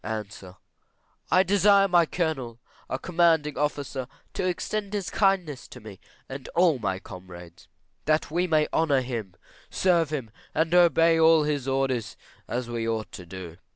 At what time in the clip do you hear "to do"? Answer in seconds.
13.11-13.57